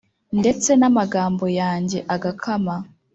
[0.39, 2.75] Ndetse namagambo yanjye agakama